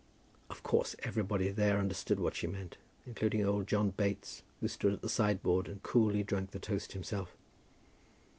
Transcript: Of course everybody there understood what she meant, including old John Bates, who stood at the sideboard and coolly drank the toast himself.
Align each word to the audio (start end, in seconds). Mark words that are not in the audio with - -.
Of 0.49 0.63
course 0.63 0.95
everybody 1.03 1.49
there 1.51 1.77
understood 1.77 2.19
what 2.19 2.35
she 2.35 2.47
meant, 2.47 2.75
including 3.05 3.45
old 3.45 3.67
John 3.67 3.91
Bates, 3.91 4.41
who 4.59 4.67
stood 4.67 4.93
at 4.93 5.03
the 5.03 5.09
sideboard 5.09 5.67
and 5.67 5.83
coolly 5.83 6.23
drank 6.23 6.49
the 6.49 6.59
toast 6.59 6.93
himself. 6.93 7.37